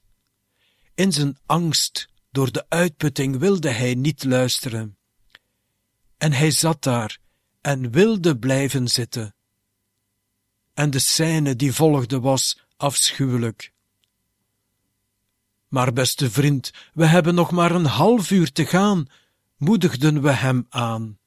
In 0.95 1.11
zijn 1.11 1.37
angst 1.45 2.07
door 2.31 2.51
de 2.51 2.65
uitputting 2.69 3.37
wilde 3.37 3.69
hij 3.69 3.95
niet 3.95 4.23
luisteren. 4.23 4.97
En 6.17 6.31
hij 6.31 6.51
zat 6.51 6.83
daar 6.83 7.19
en 7.61 7.91
wilde 7.91 8.37
blijven 8.37 8.87
zitten 8.87 9.34
en 10.75 10.89
de 10.89 10.99
scène 10.99 11.55
die 11.55 11.73
volgde 11.73 12.19
was 12.19 12.59
afschuwelijk. 12.77 13.73
Maar 15.67 15.93
beste 15.93 16.31
vriend, 16.31 16.71
we 16.93 17.05
hebben 17.05 17.35
nog 17.35 17.51
maar 17.51 17.71
een 17.71 17.85
half 17.85 18.31
uur 18.31 18.51
te 18.51 18.65
gaan, 18.65 19.07
moedigden 19.57 20.21
we 20.21 20.31
hem 20.31 20.65
aan. 20.69 21.17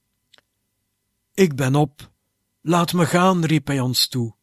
Ik 1.34 1.54
ben 1.54 1.74
op, 1.74 2.10
laat 2.60 2.92
me 2.92 3.06
gaan, 3.06 3.44
riep 3.44 3.66
hij 3.66 3.80
ons 3.80 4.08
toe. 4.08 4.34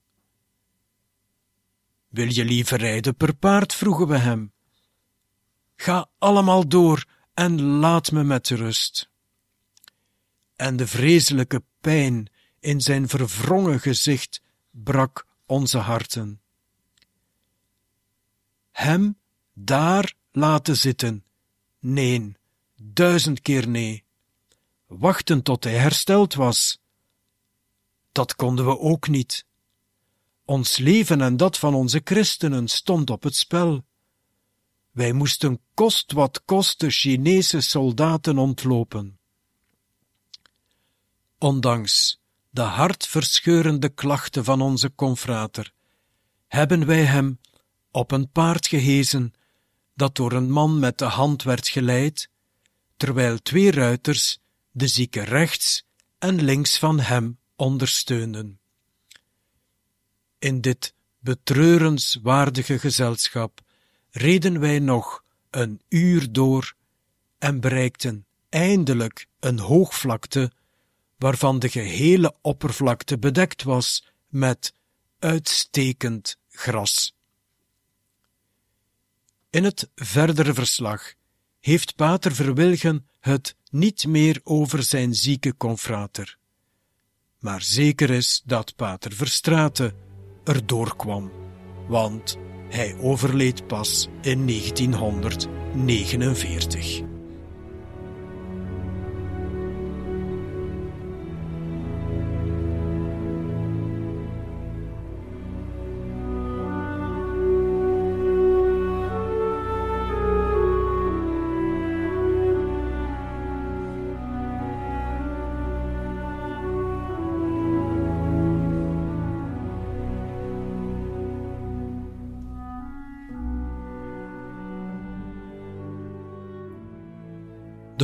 Wil 2.08 2.28
je 2.28 2.46
liever 2.46 2.78
rijden 2.78 3.16
per 3.16 3.36
paard? 3.36 3.74
vroegen 3.74 4.08
we 4.08 4.18
hem. 4.18 4.54
Ga 5.76 6.10
allemaal 6.18 6.68
door 6.68 7.06
en 7.34 7.62
laat 7.62 8.12
me 8.12 8.24
met 8.24 8.50
rust. 8.50 9.10
En 10.56 10.76
de 10.76 10.88
vreselijke 10.88 11.64
pijn 11.82 12.28
in 12.60 12.82
zijn 12.82 13.08
verwrongen 13.08 13.80
gezicht 13.80 14.42
brak 14.84 15.28
onze 15.46 15.78
harten. 15.78 16.42
Hem 18.72 19.18
daar 19.54 20.14
laten 20.32 20.78
zitten? 20.78 21.24
Nee, 21.80 22.36
duizend 22.76 23.42
keer 23.42 23.68
nee. 23.68 24.04
Wachten 24.88 25.44
tot 25.44 25.64
hij 25.64 25.74
hersteld 25.78 26.34
was? 26.34 26.80
Dat 28.12 28.36
konden 28.36 28.66
we 28.66 28.80
ook 28.80 29.08
niet. 29.08 29.46
Ons 30.46 30.78
leven 30.78 31.22
en 31.22 31.38
dat 31.38 31.58
van 31.58 31.74
onze 31.74 32.02
christenen 32.04 32.68
stond 32.68 33.10
op 33.10 33.24
het 33.24 33.36
spel. 33.36 33.86
Wij 34.92 35.14
moesten 35.14 35.60
kost 35.74 36.12
wat 36.12 36.42
kost 36.46 36.80
de 36.80 36.90
Chinese 36.90 37.62
soldaten 37.62 38.38
ontlopen. 38.38 39.20
Ondanks 41.38 42.20
de 42.56 42.62
hartverscheurende 42.62 43.90
klachten 43.90 44.44
van 44.44 44.62
onze 44.62 44.96
confrater, 44.96 45.74
hebben 46.48 46.86
wij 46.86 47.04
hem 47.04 47.40
op 47.92 48.12
een 48.12 48.32
paard 48.32 48.68
gehezen, 48.68 49.34
dat 49.94 50.16
door 50.16 50.32
een 50.32 50.52
man 50.52 50.80
met 50.80 50.98
de 50.98 51.06
hand 51.06 51.44
werd 51.44 51.68
geleid, 51.68 52.30
terwijl 52.98 53.38
twee 53.38 53.72
ruiters 53.72 54.40
de 54.72 54.88
zieke 54.88 55.22
rechts 55.22 55.86
en 56.18 56.44
links 56.44 56.78
van 56.78 57.00
hem 57.00 57.40
ondersteunden. 57.56 58.60
In 60.40 60.62
dit 60.62 60.94
betreurenswaardige 61.20 62.80
gezelschap 62.80 63.62
reden 64.12 64.60
wij 64.60 64.80
nog 64.80 65.24
een 65.50 65.82
uur 65.90 66.32
door 66.32 66.74
en 67.38 67.60
bereikten 67.60 68.26
eindelijk 68.50 69.28
een 69.40 69.60
hoogvlakte 69.60 70.52
waarvan 71.18 71.60
de 71.60 71.70
gehele 71.70 72.36
oppervlakte 72.42 73.18
bedekt 73.18 73.64
was 73.64 74.08
met 74.28 74.74
uitstekend 75.20 76.38
gras. 76.50 77.16
In 79.50 79.64
het 79.64 79.90
verdere 79.96 80.54
verslag 80.54 81.14
heeft 81.60 81.96
Pater 81.96 82.36
Verwilgen 82.36 83.08
het 83.20 83.56
niet 83.70 84.08
meer 84.08 84.40
over 84.44 84.84
zijn 84.84 85.14
zieke 85.14 85.58
confrater. 85.58 86.38
Maar 87.40 87.62
zeker 87.62 88.10
is 88.10 88.42
dat 88.46 88.76
Pater 88.76 89.14
Verstraten 89.14 89.94
erdoor 90.44 90.96
kwam, 90.96 91.32
want 91.88 92.38
hij 92.70 92.96
overleed 92.98 93.68
pas 93.68 94.08
in 94.22 94.48
1949. 94.48 97.15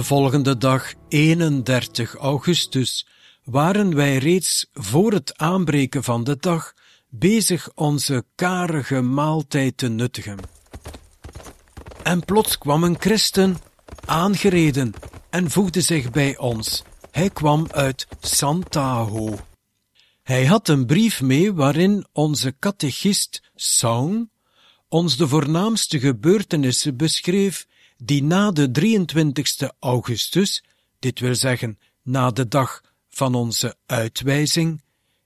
De 0.02 0.08
volgende 0.08 0.58
dag, 0.58 0.94
31 1.08 2.16
augustus, 2.16 3.08
waren 3.44 3.96
wij 3.96 4.18
reeds 4.18 4.68
voor 4.74 5.12
het 5.12 5.38
aanbreken 5.38 6.04
van 6.04 6.24
de 6.24 6.38
dag 6.40 6.74
bezig 7.10 7.70
onze 7.76 8.24
karige 8.36 9.02
maaltijd 9.02 9.78
te 9.78 9.88
nuttigen. 9.88 10.38
En 12.04 12.26
plots 12.26 12.58
kwam 12.58 12.84
een 12.84 12.96
christen 13.00 13.58
aangereden 14.06 14.94
en 15.30 15.52
voegde 15.52 15.82
zich 15.82 16.12
bij 16.12 16.38
ons. 16.38 16.84
Hij 17.12 17.30
kwam 17.30 17.68
uit 17.72 18.08
Santaho. 18.20 19.38
Hij 20.24 20.46
had 20.46 20.68
een 20.68 20.86
brief 20.86 21.22
mee 21.22 21.54
waarin 21.54 22.06
onze 22.12 22.56
catechist 22.60 23.52
Song 23.56 24.30
ons 24.88 25.18
de 25.18 25.28
voornaamste 25.28 26.00
gebeurtenissen 26.00 26.98
beschreef 26.98 27.68
die 28.04 28.24
na 28.24 28.52
de 28.52 28.72
23 28.72 29.72
augustus, 29.80 30.64
dit 31.00 31.20
wil 31.20 31.36
zeggen 31.36 31.80
na 32.02 32.32
de 32.32 32.48
dag 32.48 32.82
van 33.10 33.36
onze 33.36 33.76
uitwijzing, 33.86 34.82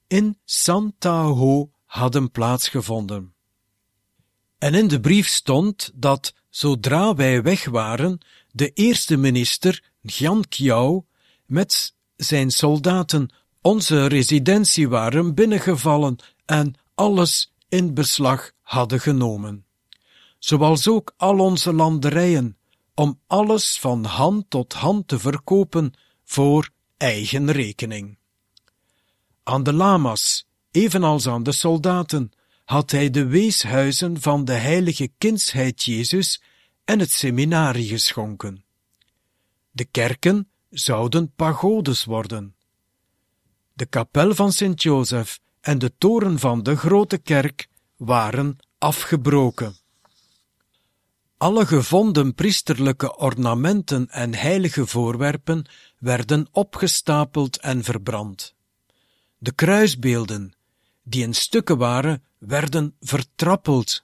in 0.07 0.37
Santa 0.45 1.21
Ho 1.23 1.69
hadden 1.85 2.31
plaatsgevonden. 2.31 3.33
En 4.57 4.73
in 4.73 4.87
de 4.87 4.99
brief 4.99 5.27
stond 5.27 5.91
dat 5.93 6.33
zodra 6.49 7.15
wij 7.15 7.41
weg 7.41 7.65
waren, 7.65 8.17
de 8.51 8.69
eerste 8.69 9.17
minister, 9.17 9.83
Gian 10.03 10.47
Kiao, 10.47 11.05
met 11.45 11.93
zijn 12.15 12.51
soldaten 12.51 13.29
onze 13.61 14.05
residentie 14.05 14.89
waren 14.89 15.35
binnengevallen 15.35 16.17
en 16.45 16.73
alles 16.95 17.53
in 17.69 17.93
beslag 17.93 18.51
hadden 18.61 18.99
genomen. 18.99 19.65
Zoals 20.39 20.87
ook 20.87 21.13
al 21.17 21.39
onze 21.39 21.73
landerijen, 21.73 22.57
om 22.95 23.19
alles 23.27 23.79
van 23.79 24.03
hand 24.03 24.49
tot 24.49 24.73
hand 24.73 25.07
te 25.07 25.19
verkopen 25.19 25.93
voor 26.23 26.69
eigen 26.97 27.51
rekening. 27.51 28.17
Aan 29.43 29.63
de 29.63 29.73
lama's, 29.73 30.47
evenals 30.71 31.27
aan 31.27 31.43
de 31.43 31.51
soldaten, 31.51 32.31
had 32.65 32.91
hij 32.91 33.09
de 33.09 33.25
weeshuizen 33.25 34.21
van 34.21 34.45
de 34.45 34.53
heilige 34.53 35.11
kindsheid 35.17 35.83
Jezus 35.83 36.41
en 36.85 36.99
het 36.99 37.11
seminarie 37.11 37.87
geschonken. 37.87 38.63
De 39.71 39.85
kerken 39.85 40.49
zouden 40.69 41.31
pagodes 41.35 42.03
worden. 42.03 42.55
De 43.73 43.85
kapel 43.85 44.35
van 44.35 44.51
Sint-Jozef 44.51 45.39
en 45.61 45.79
de 45.79 45.97
toren 45.97 46.39
van 46.39 46.63
de 46.63 46.75
grote 46.75 47.17
kerk 47.17 47.67
waren 47.97 48.57
afgebroken. 48.77 49.75
Alle 51.45 51.65
gevonden 51.65 52.33
priesterlijke 52.33 53.17
ornamenten 53.17 54.09
en 54.09 54.33
heilige 54.33 54.87
voorwerpen 54.87 55.65
werden 55.97 56.47
opgestapeld 56.51 57.57
en 57.57 57.83
verbrand. 57.83 58.55
De 59.37 59.51
kruisbeelden, 59.51 60.53
die 61.03 61.23
in 61.23 61.33
stukken 61.33 61.77
waren, 61.77 62.23
werden 62.37 62.95
vertrappeld. 62.99 64.03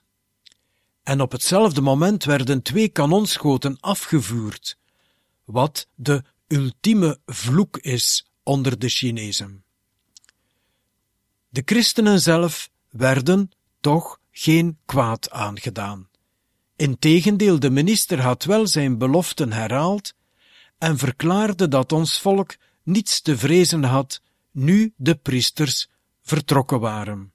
En 1.02 1.20
op 1.20 1.32
hetzelfde 1.32 1.80
moment 1.80 2.24
werden 2.24 2.62
twee 2.62 2.88
kanonschoten 2.88 3.80
afgevuurd, 3.80 4.78
wat 5.44 5.88
de 5.94 6.22
ultieme 6.46 7.20
vloek 7.26 7.78
is 7.78 8.32
onder 8.42 8.78
de 8.78 8.88
Chinezen. 8.88 9.64
De 11.48 11.62
christenen 11.64 12.20
zelf 12.20 12.70
werden 12.90 13.50
toch 13.80 14.20
geen 14.30 14.78
kwaad 14.84 15.30
aangedaan. 15.30 16.10
Integendeel, 16.82 17.58
de 17.58 17.70
minister 17.70 18.20
had 18.20 18.44
wel 18.44 18.66
zijn 18.66 18.98
beloften 18.98 19.52
herhaald 19.52 20.14
en 20.78 20.98
verklaarde 20.98 21.68
dat 21.68 21.92
ons 21.92 22.20
volk 22.20 22.56
niets 22.82 23.20
te 23.20 23.38
vrezen 23.38 23.84
had 23.84 24.22
nu 24.50 24.92
de 24.96 25.14
priesters 25.14 25.88
vertrokken 26.22 26.80
waren. 26.80 27.32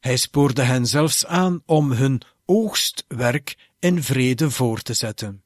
Hij 0.00 0.16
spoorde 0.16 0.62
hen 0.62 0.86
zelfs 0.86 1.26
aan 1.26 1.62
om 1.66 1.92
hun 1.92 2.22
oogstwerk 2.44 3.70
in 3.78 4.02
vrede 4.02 4.50
voor 4.50 4.82
te 4.82 4.94
zetten. 4.94 5.42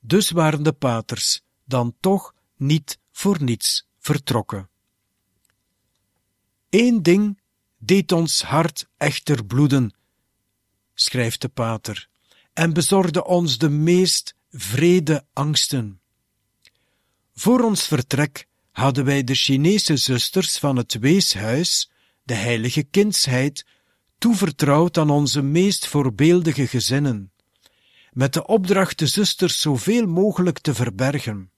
Dus 0.00 0.30
waren 0.30 0.62
de 0.62 0.72
paters 0.72 1.42
dan 1.64 1.94
toch 2.00 2.34
niet 2.56 2.98
voor 3.12 3.42
niets 3.42 3.88
vertrokken. 3.98 4.68
Eén 6.70 7.02
ding 7.02 7.40
deed 7.78 8.12
ons 8.12 8.42
hart 8.42 8.88
echter 8.96 9.44
bloeden 9.44 9.94
schrijft 10.94 11.40
de 11.40 11.48
pater, 11.48 12.08
en 12.52 12.72
bezorgde 12.72 13.24
ons 13.24 13.58
de 13.58 13.68
meest 13.68 14.34
vrede 14.50 15.26
angsten. 15.32 16.00
Voor 17.34 17.60
ons 17.60 17.86
vertrek 17.86 18.46
hadden 18.70 19.04
wij 19.04 19.24
de 19.24 19.34
Chinese 19.34 19.96
zusters 19.96 20.58
van 20.58 20.76
het 20.76 20.94
weeshuis, 20.94 21.90
de 22.22 22.34
heilige 22.34 22.82
kindsheid, 22.82 23.66
toevertrouwd 24.18 24.98
aan 24.98 25.10
onze 25.10 25.42
meest 25.42 25.86
voorbeeldige 25.86 26.66
gezinnen, 26.66 27.32
met 28.12 28.32
de 28.32 28.46
opdracht 28.46 28.98
de 28.98 29.06
zusters 29.06 29.60
zoveel 29.60 30.06
mogelijk 30.06 30.58
te 30.58 30.74
verbergen. 30.74 31.50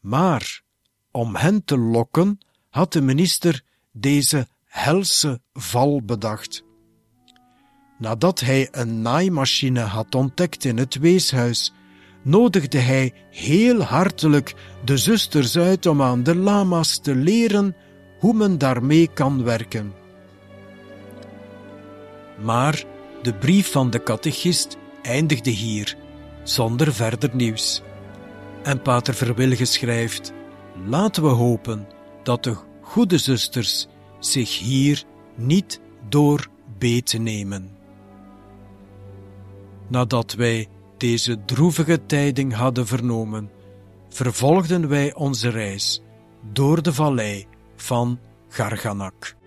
Maar, 0.00 0.62
om 1.10 1.36
hen 1.36 1.64
te 1.64 1.78
lokken, 1.78 2.38
had 2.68 2.92
de 2.92 3.00
minister 3.00 3.62
deze 3.92 4.48
helse 4.64 5.40
val 5.52 6.02
bedacht. 6.02 6.66
Nadat 7.98 8.40
hij 8.40 8.68
een 8.70 9.02
naaimachine 9.02 9.80
had 9.80 10.14
ontdekt 10.14 10.64
in 10.64 10.78
het 10.78 10.98
weeshuis, 10.98 11.72
nodigde 12.22 12.78
hij 12.78 13.12
heel 13.30 13.80
hartelijk 13.80 14.54
de 14.84 14.96
zusters 14.96 15.56
uit 15.56 15.86
om 15.86 16.02
aan 16.02 16.22
de 16.22 16.36
lama's 16.36 16.98
te 16.98 17.14
leren 17.14 17.76
hoe 18.18 18.34
men 18.34 18.58
daarmee 18.58 19.08
kan 19.14 19.44
werken. 19.44 19.92
Maar 22.42 22.84
de 23.22 23.34
brief 23.34 23.70
van 23.70 23.90
de 23.90 24.02
catechist 24.02 24.76
eindigde 25.02 25.50
hier, 25.50 25.96
zonder 26.42 26.92
verder 26.94 27.30
nieuws. 27.32 27.82
En 28.62 28.82
Pater 28.82 29.14
Verwilge 29.14 29.64
schrijft: 29.64 30.32
Laten 30.86 31.22
we 31.22 31.28
hopen 31.28 31.86
dat 32.22 32.44
de 32.44 32.56
goede 32.80 33.18
zusters 33.18 33.86
zich 34.18 34.58
hier 34.58 35.04
niet 35.34 35.80
door 36.08 36.48
beet 36.78 37.18
nemen. 37.18 37.77
Nadat 39.88 40.32
wij 40.34 40.68
deze 40.96 41.44
droevige 41.44 42.06
tijding 42.06 42.54
hadden 42.54 42.86
vernomen, 42.86 43.50
vervolgden 44.08 44.88
wij 44.88 45.14
onze 45.14 45.48
reis 45.48 46.02
door 46.52 46.82
de 46.82 46.92
vallei 46.92 47.46
van 47.76 48.18
Garganak. 48.48 49.37